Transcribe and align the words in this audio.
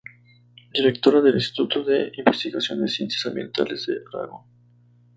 Directora 0.73 1.21
del 1.21 1.35
Instituto 1.35 1.83
de 1.83 2.11
Investigación 2.17 2.81
en 2.81 2.87
Ciencias 2.87 3.23
Ambientales 3.27 3.85
de 3.85 3.97
Aragón. 4.17 4.41